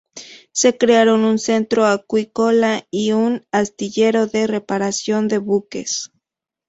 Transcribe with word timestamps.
Se 0.51 0.75
crearon 0.79 1.23
un 1.25 1.37
centro 1.37 1.85
acuícola 1.85 2.87
y 2.89 3.11
un 3.11 3.45
astillero 3.51 4.25
de 4.25 4.47
reparación 4.47 5.27
de 5.27 5.37
buques. 5.37 6.09